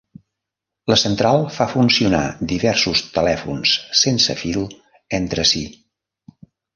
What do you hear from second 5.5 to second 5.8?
si.